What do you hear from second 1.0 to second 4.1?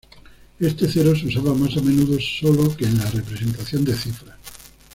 se usaba más a menudo solo que en la representación de